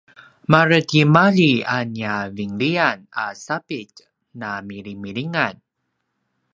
[0.51, 3.97] maretimalji a nia vinlian a sapitj
[4.39, 5.55] na milimilingan